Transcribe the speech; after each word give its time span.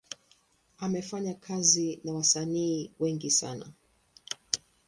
Amefanya 0.77 1.33
kazi 1.35 1.99
na 2.03 2.13
wasanii 2.13 2.93
wengi 2.99 3.31
sana. 3.31 3.73